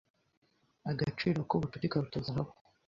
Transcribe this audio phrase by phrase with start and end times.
[0.91, 2.53] Agaciro k'ubucuti karuta zahabu..